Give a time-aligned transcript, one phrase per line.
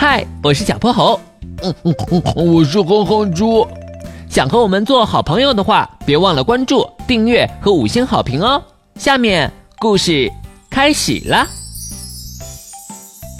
[0.00, 1.20] 嗨，我是小泼猴。
[1.62, 3.68] 嗯嗯嗯，我是哼哼猪。
[4.30, 8.64] 想和我们做好朋友的话，别忘了关注、订阅和五星好评哦。
[8.94, 10.32] 下面故事
[10.70, 11.46] 开始了。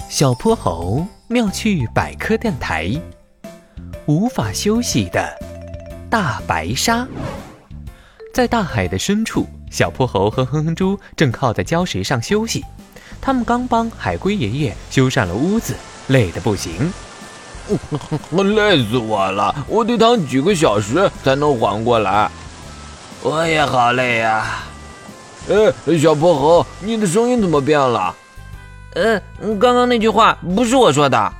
[0.07, 2.91] 小泼猴妙趣百科电台，
[4.05, 5.35] 无法休息的
[6.11, 7.07] 大白鲨，
[8.35, 12.63] 在大海的深处，小泼猴和哼哼猪正靠在礁石上休息。
[13.19, 15.75] 他们刚帮海龟爷爷修缮了屋子，
[16.11, 16.91] 累得不行。
[18.55, 19.55] 累死我了！
[19.67, 22.29] 我得躺几个小时才能缓过来。
[23.21, 24.63] 我也好累呀。
[25.49, 28.13] 哎，小泼猴，你的声音怎么变了？
[28.95, 29.21] 嗯，
[29.57, 31.33] 刚刚那句话不是我说的。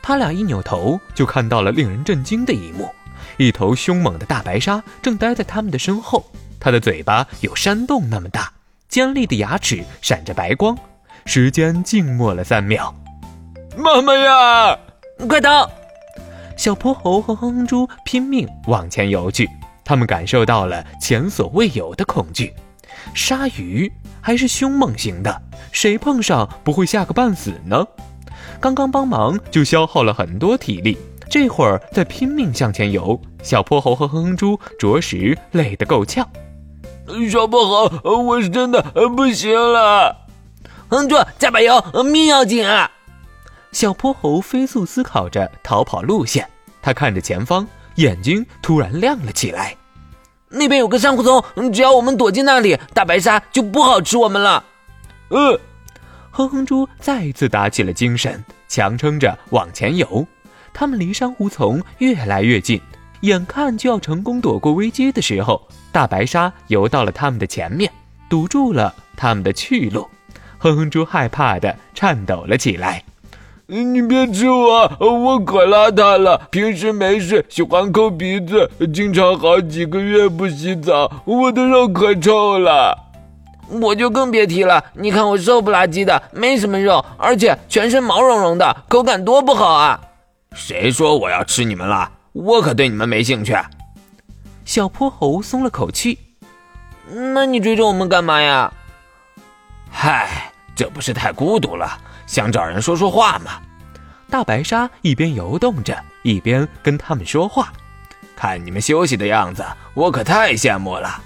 [0.00, 2.92] 他俩一扭头，就看到了令人震惊的一幕：
[3.36, 6.24] 一头凶猛的大白鲨正待在他们的身后，
[6.58, 8.50] 它的嘴巴有山洞那么大，
[8.88, 10.76] 尖利的牙齿闪着白光。
[11.26, 12.94] 时间静默了三秒。
[13.76, 14.78] 妈妈呀！
[15.28, 15.68] 快逃！
[16.56, 19.48] 小泼猴和哼哼猪拼命往前游去，
[19.84, 22.52] 他们感受到了前所未有的恐惧。
[23.14, 27.86] 鲨鱼还是凶猛型的，谁碰上不会吓个半死呢？
[28.60, 30.98] 刚刚帮忙就消耗了很多体力，
[31.30, 36.28] 这会儿再拼命向前游，小泼猴和哼哼猪着实累得够呛。
[37.30, 38.82] 小泼猴，我是真的
[39.16, 40.16] 不行了。
[40.88, 42.90] 哼猪，加把油，命要紧啊！
[43.72, 46.48] 小泼猴飞速思考着逃跑路线，
[46.80, 49.74] 他看着前方，眼睛突然亮了起来。
[50.48, 54.62] 那边有个珊瑚丛，只要我们躲进那里，大白鲨就不好吃我们了。
[55.28, 55.58] 呃，
[56.30, 60.26] 哼哼猪再次打起了精神，强撑着往前游。
[60.74, 62.78] 他们离珊瑚丛越来越近，
[63.22, 67.90] 眼看就要成功躲过危机的时候，大白鲨游到了他们的前面，
[68.28, 70.06] 堵住了他们的去路。
[70.58, 73.02] 哼哼猪害怕的颤抖了起来。
[73.80, 76.36] 你别吃我，我可邋遢了。
[76.50, 82.94] 平时没事喜欢抠鼻子，经常好几个月不洗澡，我的肉可臭了。
[83.80, 89.98] 我就更别提了，你看我瘦不拉几的，没什么肉，而且全身毛茸茸的，口感多不好啊！
[90.54, 92.10] 谁说我要吃你们了？
[92.34, 93.56] 我可对你们没兴趣。
[94.66, 96.18] 小泼猴松了口气。
[97.10, 98.70] 那你追着我们干嘛呀？
[99.90, 101.88] 嗨，这不是太孤独了？
[102.26, 103.60] 想找人说说话嘛？
[104.30, 107.72] 大白鲨一边游动着，一边跟他们说话。
[108.34, 111.22] 看你们休息的样子，我可太羡慕了。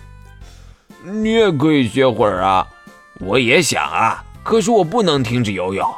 [1.02, 2.66] 你也可以歇会儿啊！
[3.20, 5.88] 我也想啊，可是我不能停止游泳。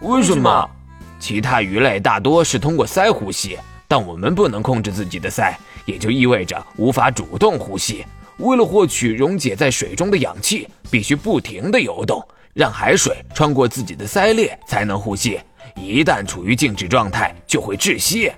[0.00, 0.70] 为什么？
[1.18, 3.58] 其他鱼类大多是通过鳃呼吸，
[3.88, 8.04] 但我们不能控制自己的鳃，也就意味着无法主动呼吸。
[8.36, 12.22] 为了获取溶解在水中的氧气，必须不停地游动。
[12.58, 15.38] 让海水穿过自己的鳃裂才能呼吸，
[15.76, 18.32] 一旦处于静止状态就会窒息。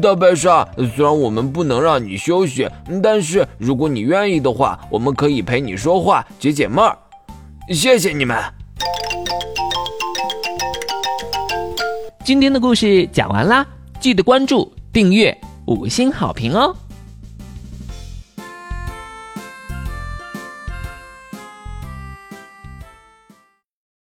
[0.00, 0.66] 大白鲨，
[0.96, 2.66] 虽然我们不能让你休息，
[3.02, 6.96] 但是如果你愿意的话，我们可以陪你说话解解闷儿。
[7.68, 8.34] 谢谢你们。
[12.24, 13.66] 今天的故事讲完啦，
[14.00, 16.74] 记得关注、订阅、五星好评哦。